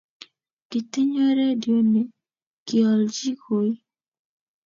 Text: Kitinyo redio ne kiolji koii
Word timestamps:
Kitinyo 0.69 1.25
redio 1.37 1.77
ne 1.91 2.01
kiolji 2.67 3.31
koii 3.43 3.75